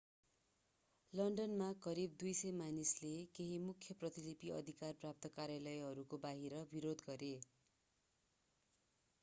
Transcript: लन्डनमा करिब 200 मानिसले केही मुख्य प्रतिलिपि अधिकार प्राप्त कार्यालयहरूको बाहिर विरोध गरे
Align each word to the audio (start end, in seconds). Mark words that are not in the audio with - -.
लन्डनमा 1.13 1.65
करिब 1.83 2.15
200 2.23 2.53
मानिसले 2.61 3.11
केही 3.35 3.59
मुख्य 3.65 3.97
प्रतिलिपि 3.99 4.49
अधिकार 4.55 4.97
प्राप्त 5.03 5.31
कार्यालयहरूको 5.35 6.19
बाहिर 6.25 6.63
विरोध 6.73 7.05
गरे 7.11 7.31